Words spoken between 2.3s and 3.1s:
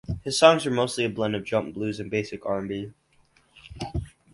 R and B.